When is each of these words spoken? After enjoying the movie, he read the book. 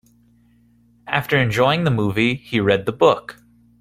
After 1.05 1.37
enjoying 1.37 1.83
the 1.83 1.91
movie, 1.91 2.33
he 2.33 2.59
read 2.59 2.87
the 2.87 2.91
book. 2.91 3.37